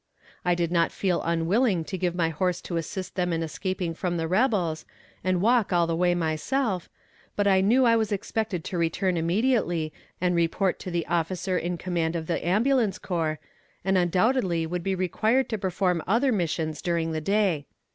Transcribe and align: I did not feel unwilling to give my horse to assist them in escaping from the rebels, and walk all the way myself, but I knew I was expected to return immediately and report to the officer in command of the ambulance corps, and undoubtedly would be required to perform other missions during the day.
I 0.43 0.55
did 0.55 0.71
not 0.71 0.91
feel 0.91 1.21
unwilling 1.23 1.83
to 1.83 1.95
give 1.95 2.15
my 2.15 2.29
horse 2.29 2.59
to 2.61 2.77
assist 2.77 3.13
them 3.13 3.31
in 3.31 3.43
escaping 3.43 3.93
from 3.93 4.17
the 4.17 4.27
rebels, 4.27 4.83
and 5.23 5.43
walk 5.43 5.71
all 5.71 5.85
the 5.85 5.95
way 5.95 6.15
myself, 6.15 6.89
but 7.35 7.45
I 7.45 7.61
knew 7.61 7.85
I 7.85 7.95
was 7.95 8.11
expected 8.11 8.63
to 8.63 8.79
return 8.79 9.15
immediately 9.15 9.93
and 10.19 10.35
report 10.35 10.79
to 10.79 10.89
the 10.89 11.05
officer 11.05 11.55
in 11.55 11.77
command 11.77 12.15
of 12.15 12.25
the 12.25 12.43
ambulance 12.43 12.97
corps, 12.97 13.37
and 13.85 13.95
undoubtedly 13.95 14.65
would 14.65 14.81
be 14.81 14.95
required 14.95 15.47
to 15.49 15.59
perform 15.59 16.01
other 16.07 16.31
missions 16.31 16.81
during 16.81 17.11
the 17.11 17.21
day. 17.21 17.67